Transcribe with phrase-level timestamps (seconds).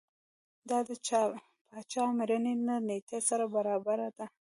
[0.69, 0.91] دا د
[1.69, 4.25] پاچا مړینې له نېټې سره برابره ده.